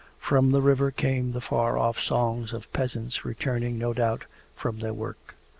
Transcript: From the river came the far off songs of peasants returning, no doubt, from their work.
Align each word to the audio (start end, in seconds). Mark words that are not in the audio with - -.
From 0.19 0.49
the 0.49 0.63
river 0.63 0.89
came 0.89 1.31
the 1.31 1.41
far 1.41 1.77
off 1.77 2.01
songs 2.01 2.53
of 2.53 2.73
peasants 2.73 3.23
returning, 3.23 3.77
no 3.77 3.93
doubt, 3.93 4.25
from 4.55 4.79
their 4.79 4.95
work. 4.95 5.35